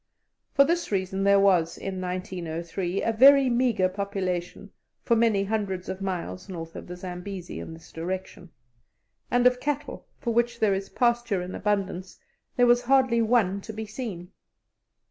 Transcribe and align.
For 0.55 0.63
this 0.65 0.91
reason 0.91 1.23
there 1.23 1.39
was, 1.39 1.77
in 1.77 2.01
1903, 2.01 3.03
a 3.03 3.13
very 3.13 3.51
meagre 3.51 3.87
population 3.87 4.71
for 5.03 5.15
many 5.15 5.43
hundreds 5.43 5.89
of 5.89 6.01
miles 6.01 6.49
north 6.49 6.75
of 6.75 6.87
the 6.87 6.95
Zambesi 6.97 7.59
in 7.59 7.75
this 7.75 7.91
direction; 7.91 8.49
and 9.29 9.45
of 9.45 9.59
cattle, 9.59 10.07
for 10.19 10.33
which 10.33 10.59
there 10.59 10.73
is 10.73 10.89
pasture 10.89 11.43
in 11.43 11.53
abundance, 11.53 12.17
there 12.55 12.65
was 12.65 12.81
hardly 12.81 13.21
one 13.21 13.61
to 13.61 13.71
be 13.73 13.85
seen. 13.85 14.31